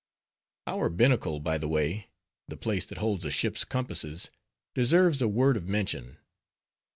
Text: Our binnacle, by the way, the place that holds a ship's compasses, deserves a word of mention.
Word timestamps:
Our 0.65 0.89
binnacle, 0.89 1.39
by 1.41 1.59
the 1.59 1.67
way, 1.67 2.07
the 2.47 2.57
place 2.57 2.87
that 2.87 2.97
holds 2.97 3.23
a 3.23 3.29
ship's 3.29 3.63
compasses, 3.63 4.31
deserves 4.73 5.21
a 5.21 5.27
word 5.27 5.55
of 5.55 5.67
mention. 5.69 6.17